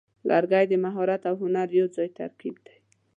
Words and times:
لرګی 0.29 0.65
د 0.69 0.73
مهارت 0.85 1.21
او 1.29 1.35
هنر 1.41 1.67
یوځای 1.79 2.09
ترکیب 2.19 2.55
دی. 2.65 2.75